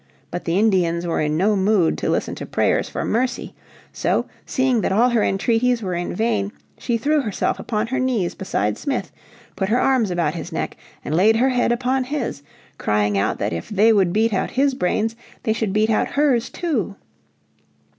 [0.31, 3.53] But the Indians were in no mood to listen to prayers for mercy.
[3.93, 8.33] So seeing that all her entreaties were in vain she threw herself upon her knees
[8.33, 9.11] beside Smith,
[9.55, 10.75] put her arms about his neck,
[11.05, 12.41] and laid her head upon his,
[12.79, 16.51] crying out that if they would beat out his brains they should beat hers out
[16.51, 16.95] too.